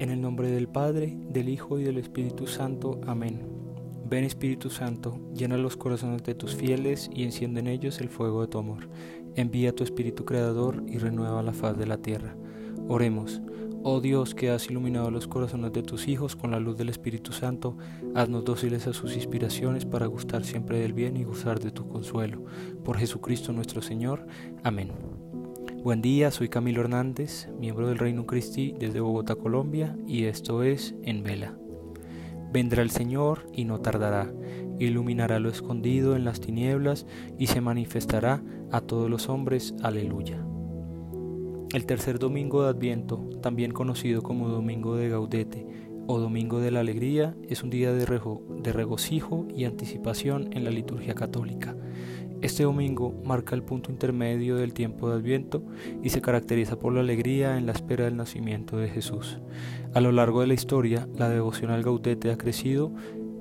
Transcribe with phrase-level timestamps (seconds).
[0.00, 3.00] En el nombre del Padre, del Hijo y del Espíritu Santo.
[3.06, 3.42] Amén.
[4.06, 8.42] Ven Espíritu Santo, llena los corazones de tus fieles y enciende en ellos el fuego
[8.42, 8.88] de tu amor.
[9.36, 12.36] Envía tu Espíritu Creador y renueva la faz de la tierra.
[12.88, 13.40] Oremos.
[13.84, 17.32] Oh Dios que has iluminado los corazones de tus hijos con la luz del Espíritu
[17.32, 17.76] Santo,
[18.14, 22.44] haznos dóciles a sus inspiraciones para gustar siempre del bien y gozar de tu consuelo.
[22.82, 24.26] Por Jesucristo nuestro Señor.
[24.62, 24.90] Amén.
[25.84, 30.94] Buen día, soy Camilo Hernández, miembro del Reino Christi desde Bogotá, Colombia, y esto es
[31.02, 31.58] En Vela.
[32.50, 34.32] Vendrá el Señor y no tardará,
[34.78, 37.04] iluminará lo escondido en las tinieblas
[37.38, 38.42] y se manifestará
[38.72, 39.74] a todos los hombres.
[39.82, 40.42] Aleluya.
[41.74, 45.66] El tercer domingo de Adviento, también conocido como Domingo de Gaudete
[46.06, 50.70] o Domingo de la Alegría, es un día de, de regocijo y anticipación en la
[50.70, 51.76] liturgia católica.
[52.44, 55.62] Este domingo marca el punto intermedio del tiempo de Adviento
[56.02, 59.38] y se caracteriza por la alegría en la espera del nacimiento de Jesús.
[59.94, 62.92] A lo largo de la historia, la devoción al gaudete ha crecido,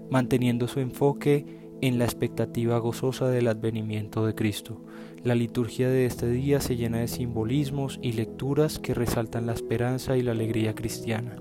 [0.09, 1.45] manteniendo su enfoque
[1.81, 4.81] en la expectativa gozosa del advenimiento de Cristo.
[5.21, 10.15] La liturgia de este día se llena de simbolismos y lecturas que resaltan la esperanza
[10.15, 11.35] y la alegría cristiana.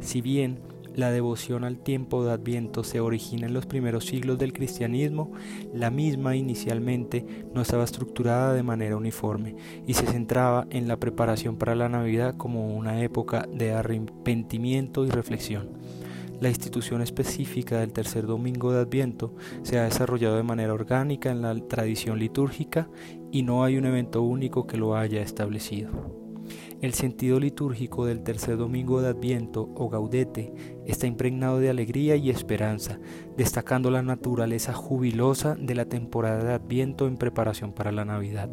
[0.00, 0.58] Si bien
[0.98, 5.30] la devoción al tiempo de Adviento se origina en los primeros siglos del cristianismo,
[5.72, 9.54] la misma inicialmente no estaba estructurada de manera uniforme
[9.86, 15.10] y se centraba en la preparación para la Navidad como una época de arrepentimiento y
[15.10, 15.70] reflexión.
[16.40, 21.42] La institución específica del tercer domingo de Adviento se ha desarrollado de manera orgánica en
[21.42, 22.90] la tradición litúrgica
[23.30, 26.27] y no hay un evento único que lo haya establecido.
[26.80, 30.52] El sentido litúrgico del tercer domingo de Adviento o Gaudete
[30.86, 33.00] está impregnado de alegría y esperanza,
[33.36, 38.50] destacando la naturaleza jubilosa de la temporada de Adviento en preparación para la Navidad.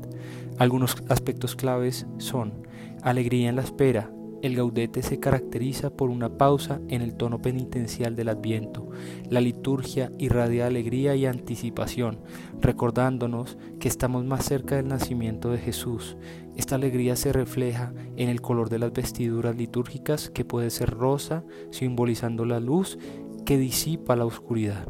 [0.57, 2.65] Algunos aspectos claves son
[3.03, 4.09] alegría en la espera,
[4.41, 8.89] el gaudete se caracteriza por una pausa en el tono penitencial del adviento.
[9.29, 12.19] La liturgia irradia alegría y anticipación,
[12.61, 16.17] recordándonos que estamos más cerca del nacimiento de Jesús.
[16.55, 21.43] Esta alegría se refleja en el color de las vestiduras litúrgicas que puede ser rosa,
[21.71, 22.97] simbolizando la luz
[23.45, 24.87] que disipa la oscuridad.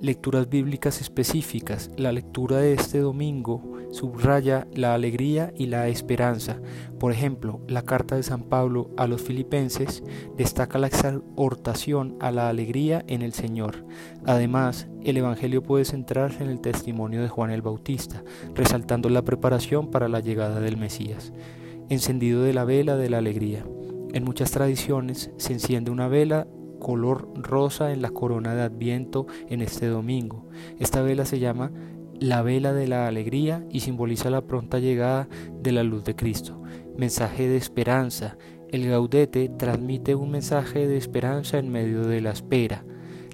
[0.00, 1.90] Lecturas bíblicas específicas.
[1.96, 6.60] La lectura de este domingo subraya la alegría y la esperanza.
[7.00, 10.04] Por ejemplo, la carta de San Pablo a los filipenses
[10.36, 13.84] destaca la exhortación a la alegría en el Señor.
[14.24, 18.22] Además, el Evangelio puede centrarse en el testimonio de Juan el Bautista,
[18.54, 21.32] resaltando la preparación para la llegada del Mesías.
[21.88, 23.64] Encendido de la vela de la alegría.
[24.14, 26.46] En muchas tradiciones se enciende una vela
[26.78, 30.46] color rosa en la corona de Adviento en este domingo.
[30.78, 31.72] Esta vela se llama
[32.20, 35.28] la vela de la alegría y simboliza la pronta llegada
[35.60, 36.62] de la luz de Cristo.
[36.96, 38.36] Mensaje de esperanza.
[38.70, 42.84] El gaudete transmite un mensaje de esperanza en medio de la espera.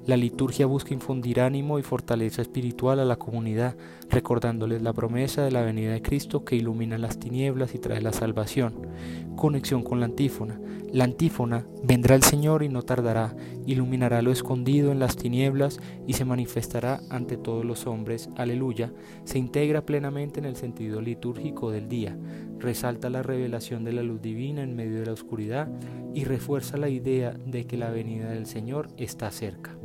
[0.06, 3.74] La liturgia busca infundir ánimo y fortaleza espiritual a la comunidad,
[4.10, 8.12] recordándoles la promesa de la venida de Cristo que ilumina las tinieblas y trae la
[8.12, 8.86] salvación.
[9.34, 10.60] Conexión con la antífona.
[10.92, 13.34] La antífona, vendrá el Señor y no tardará,
[13.66, 18.28] iluminará lo escondido en las tinieblas y se manifestará ante todos los hombres.
[18.36, 18.92] Aleluya.
[19.24, 22.16] Se integra plenamente en el sentido litúrgico del día,
[22.58, 25.68] resalta la revelación de la luz divina en medio de la oscuridad
[26.12, 29.76] y refuerza la idea de que la venida del Señor está cerca.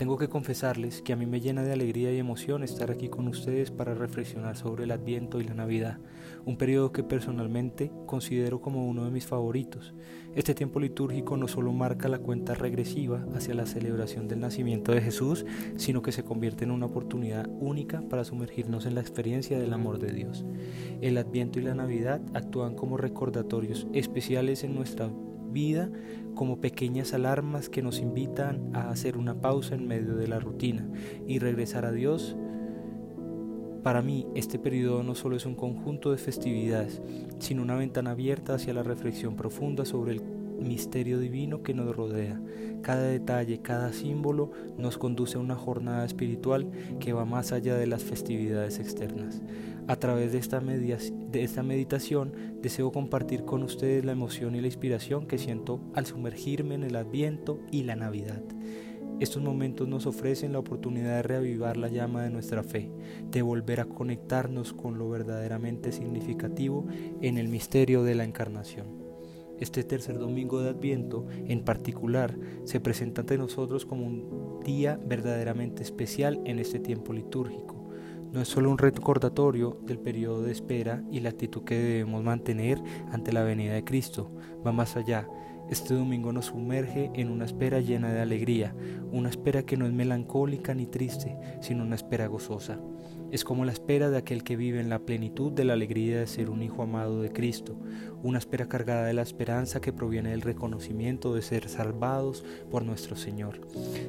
[0.00, 3.28] Tengo que confesarles que a mí me llena de alegría y emoción estar aquí con
[3.28, 5.98] ustedes para reflexionar sobre el Adviento y la Navidad,
[6.46, 9.92] un periodo que personalmente considero como uno de mis favoritos.
[10.34, 15.02] Este tiempo litúrgico no solo marca la cuenta regresiva hacia la celebración del nacimiento de
[15.02, 15.44] Jesús,
[15.76, 19.98] sino que se convierte en una oportunidad única para sumergirnos en la experiencia del amor
[19.98, 20.46] de Dios.
[21.02, 25.10] El Adviento y la Navidad actúan como recordatorios especiales en nuestra
[25.52, 25.90] vida
[26.34, 30.88] como pequeñas alarmas que nos invitan a hacer una pausa en medio de la rutina
[31.26, 32.36] y regresar a Dios.
[33.82, 37.00] Para mí, este periodo no solo es un conjunto de festividades,
[37.38, 42.40] sino una ventana abierta hacia la reflexión profunda sobre el misterio divino que nos rodea.
[42.82, 47.86] Cada detalle, cada símbolo nos conduce a una jornada espiritual que va más allá de
[47.86, 49.42] las festividades externas.
[49.90, 55.36] A través de esta, meditación deseo compartir con ustedes la emoción y la inspiración que
[55.36, 58.40] siento al sumergirme en el Adviento y la Navidad.
[59.18, 62.90] Estos momentos nos ofrecen la oportunidad de reavivar la llama de nuestra fe,
[63.30, 66.86] de volver a conectarnos con lo verdaderamente significativo
[67.20, 68.99] en el misterio de la encarnación.
[69.60, 75.82] Este tercer domingo de Adviento, en particular, se presenta ante nosotros como un día verdaderamente
[75.82, 77.90] especial en este tiempo litúrgico.
[78.32, 82.80] No es solo un recordatorio del periodo de espera y la actitud que debemos mantener
[83.10, 84.30] ante la venida de Cristo,
[84.66, 85.28] va más allá.
[85.70, 88.74] Este domingo nos sumerge en una espera llena de alegría,
[89.12, 92.80] una espera que no es melancólica ni triste, sino una espera gozosa.
[93.30, 96.26] Es como la espera de aquel que vive en la plenitud de la alegría de
[96.26, 97.78] ser un hijo amado de Cristo,
[98.24, 103.14] una espera cargada de la esperanza que proviene del reconocimiento de ser salvados por nuestro
[103.14, 103.60] Señor.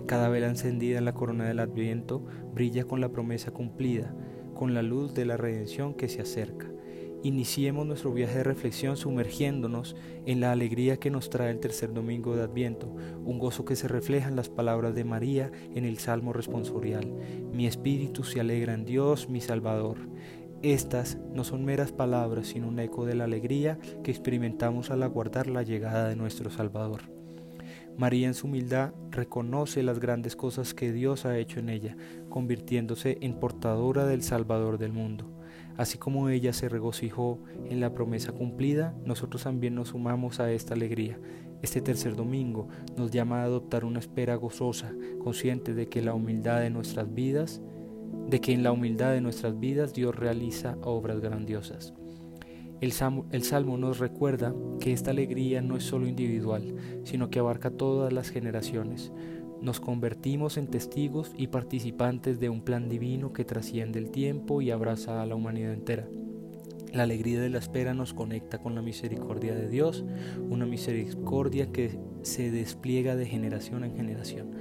[0.07, 2.25] Cada vela encendida en la corona del Adviento
[2.55, 4.15] brilla con la promesa cumplida,
[4.55, 6.71] con la luz de la redención que se acerca.
[7.23, 9.95] Iniciemos nuestro viaje de reflexión sumergiéndonos
[10.25, 13.87] en la alegría que nos trae el tercer domingo de Adviento, un gozo que se
[13.87, 17.13] refleja en las palabras de María en el Salmo responsorial.
[17.53, 19.97] Mi espíritu se alegra en Dios, mi Salvador.
[20.63, 25.45] Estas no son meras palabras, sino un eco de la alegría que experimentamos al aguardar
[25.45, 27.01] la llegada de nuestro Salvador.
[27.97, 31.95] María en su humildad reconoce las grandes cosas que Dios ha hecho en ella,
[32.29, 35.40] convirtiéndose en portadora del Salvador del mundo.
[35.81, 40.75] Así como ella se regocijó en la promesa cumplida, nosotros también nos sumamos a esta
[40.75, 41.19] alegría.
[41.63, 44.93] Este tercer domingo nos llama a adoptar una espera gozosa,
[45.23, 47.63] consciente de que la humildad de nuestras vidas,
[48.29, 51.95] de que en la humildad de nuestras vidas Dios realiza obras grandiosas.
[52.79, 56.75] El salmo, el salmo, nos recuerda que esta alegría no es solo individual,
[57.05, 59.11] sino que abarca todas las generaciones
[59.61, 64.71] nos convertimos en testigos y participantes de un plan divino que trasciende el tiempo y
[64.71, 66.07] abraza a la humanidad entera.
[66.93, 70.03] La alegría de la espera nos conecta con la misericordia de Dios,
[70.49, 74.51] una misericordia que se despliega de generación en generación.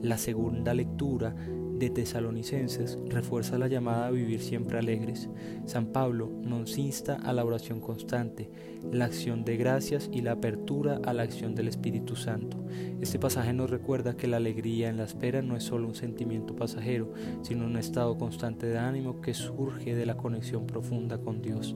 [0.00, 1.34] La segunda lectura
[1.80, 5.30] de Tesalonicenses refuerza la llamada a vivir siempre alegres.
[5.64, 8.50] San Pablo nos insta a la oración constante,
[8.92, 12.62] la acción de gracias y la apertura a la acción del Espíritu Santo.
[13.00, 16.54] Este pasaje nos recuerda que la alegría en la espera no es solo un sentimiento
[16.54, 17.12] pasajero,
[17.42, 21.74] sino un estado constante de ánimo que surge de la conexión profunda con Dios.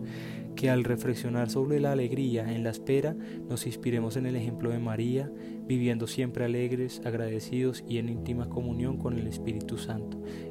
[0.54, 3.16] Que al reflexionar sobre la alegría en la espera
[3.48, 5.32] nos inspiremos en el ejemplo de María,
[5.66, 9.94] viviendo siempre alegres, agradecidos y en íntima comunión con el Espíritu Santo.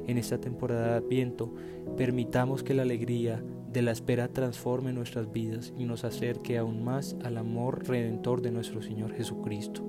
[0.06, 1.54] En esta temporada de Adviento,
[1.96, 3.42] permitamos que la alegría
[3.72, 8.52] de la espera transforme nuestras vidas y nos acerque aún más al amor redentor de
[8.52, 9.82] nuestro Señor Jesucristo.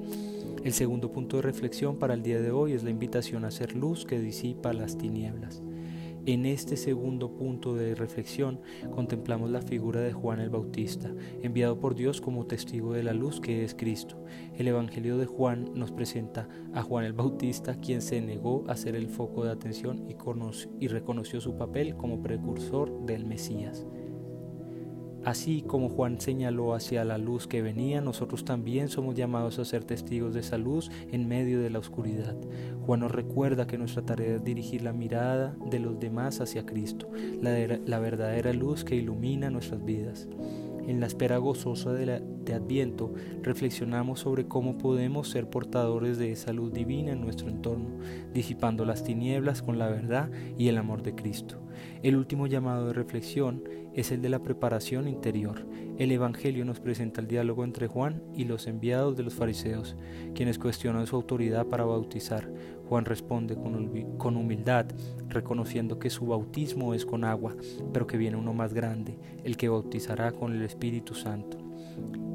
[0.63, 3.75] El segundo punto de reflexión para el día de hoy es la invitación a ser
[3.75, 5.61] luz que disipa las tinieblas.
[6.27, 11.13] En este segundo punto de reflexión contemplamos la figura de Juan el Bautista,
[11.43, 14.17] enviado por Dios como testigo de la luz que es Cristo.
[14.55, 18.95] El Evangelio de Juan nos presenta a Juan el Bautista, quien se negó a ser
[18.95, 23.85] el foco de atención y, reconoció su papel como precursor del Mesías.
[25.25, 29.83] Así como Juan señaló hacia la luz que venía, nosotros también somos llamados a ser
[29.83, 32.35] testigos de esa luz en medio de la oscuridad.
[32.85, 37.09] Juan nos recuerda que nuestra tarea es dirigir la mirada de los demás hacia Cristo,
[37.41, 40.27] la, verdadera luz que ilumina nuestras vidas.
[40.87, 42.21] En la espera gozosa de,
[42.53, 47.97] Adviento, reflexionamos sobre cómo podemos ser portadores de esa luz divina en nuestro entorno,
[48.33, 51.61] disipando las tinieblas con la verdad y el amor de Cristo.
[52.03, 55.65] El último llamado de reflexión es el de la preparación interior.
[55.97, 59.95] El Evangelio nos presenta el diálogo entre Juan y los enviados de los fariseos,
[60.33, 62.49] quienes cuestionan su autoridad para bautizar.
[62.87, 64.85] Juan responde con humildad,
[65.27, 67.55] reconociendo que su bautismo es con agua,
[67.91, 71.57] pero que viene uno más grande, el que bautizará con el Espíritu Santo.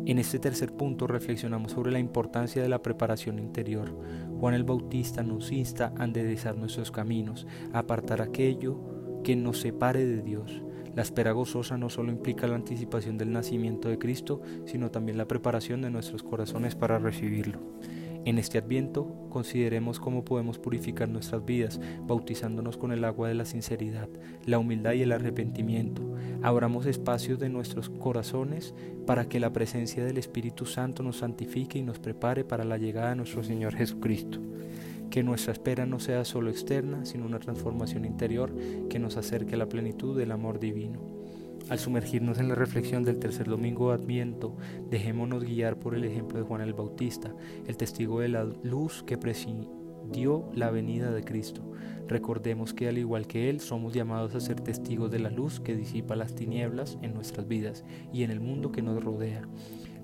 [0.07, 3.95] En este tercer punto reflexionamos sobre la importancia de la preparación interior.
[4.41, 8.81] Juan el Bautista nos insta a enderezar nuestros caminos, a apartar aquello
[9.23, 10.63] que nos separe de Dios.
[10.97, 15.29] La espera gozosa no solo implica la anticipación del nacimiento de Cristo, sino también la
[15.29, 17.61] preparación de nuestros corazones para recibirlo.
[18.25, 23.47] En este adviento consideremos cómo podemos purificar nuestras vidas, bautizándonos con el agua de la
[23.47, 24.09] sinceridad,
[24.45, 26.03] la humildad y el arrepentimiento.
[26.43, 28.75] Abramos espacios de nuestros corazones
[29.07, 33.11] para que la presencia del Espíritu Santo nos santifique y nos prepare para la llegada
[33.11, 34.41] de nuestro Señor Jesucristo
[35.11, 38.55] que nuestra espera no sea solo externa, sino una transformación interior
[38.89, 41.20] que nos acerque a la plenitud del amor divino.
[41.69, 44.57] Al sumergirnos en la reflexión del tercer domingo de Adviento,
[44.91, 47.35] dejémonos guiar por el ejemplo de Juan el Bautista,
[47.67, 51.63] el testigo de la luz que presidió la venida de Cristo.
[52.09, 55.77] Recordemos que al igual que Él, somos llamados a ser testigos de la luz que
[55.77, 59.47] disipa las tinieblas en nuestras vidas y en el mundo que nos rodea.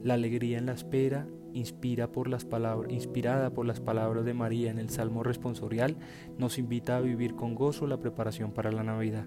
[0.04, 4.70] La alegría en la espera inspira por las palabras, inspirada por las palabras de María
[4.70, 5.96] en el Salmo responsorial,
[6.38, 9.26] nos invita a vivir con gozo la preparación para la Navidad.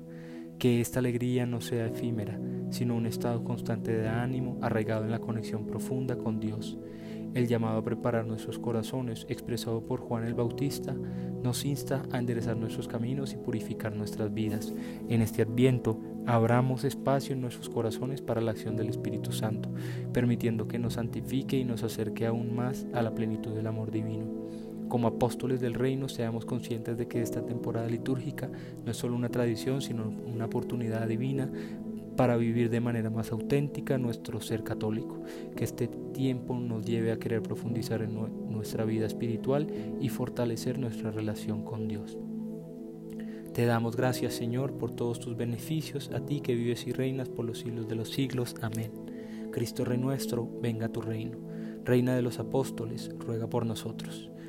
[0.60, 2.38] Que esta alegría no sea efímera,
[2.70, 6.78] sino un estado constante de ánimo arraigado en la conexión profunda con Dios.
[7.34, 10.98] El llamado a preparar nuestros corazones, expresado por Juan el Bautista,
[11.44, 14.74] nos insta a enderezar nuestros caminos y purificar nuestras vidas.
[15.08, 19.70] En este adviento, abramos espacio en nuestros corazones para la acción del Espíritu Santo,
[20.12, 24.26] permitiendo que nos santifique y nos acerque aún más a la plenitud del amor divino.
[24.90, 28.50] Como apóstoles del reino, seamos conscientes de que esta temporada litúrgica
[28.84, 31.50] no es solo una tradición, sino una oportunidad divina
[32.18, 35.22] para vivir de manera más auténtica nuestro ser católico,
[35.56, 38.14] que este tiempo nos lleve a querer profundizar en
[38.52, 39.68] nuestra vida espiritual
[40.02, 42.18] y fortalecer nuestra relación con Dios.
[43.54, 47.46] Te damos gracias Señor por todos tus beneficios, a ti que vives y reinas por
[47.46, 48.56] los siglos de los siglos.
[48.62, 48.92] Amén.
[49.52, 51.38] Cristo Rey nuestro, venga a tu reino.
[51.86, 54.30] Reina de los apóstoles, ruega por nosotros.